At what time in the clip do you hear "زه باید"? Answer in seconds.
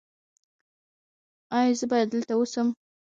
1.79-2.07